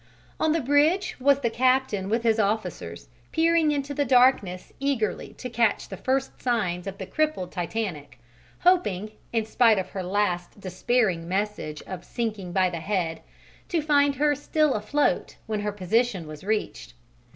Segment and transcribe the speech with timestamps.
[0.39, 5.47] On the bridge was the captain with his officers, peering into the darkness eagerly to
[5.47, 8.17] catch the first signs of the crippled Titanic,
[8.61, 13.21] hoping, in spite of her last despairing message of "Sinking by the head,"
[13.69, 16.95] to find her still afloat when her position was reached.